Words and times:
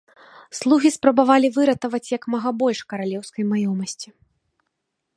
Слугі 0.59 0.89
спрабавалі 0.95 1.51
выратаваць 1.59 2.09
як 2.17 2.23
мага 2.37 2.49
больш 2.65 2.79
каралеўскай 2.95 3.43
маёмасці. 3.55 4.09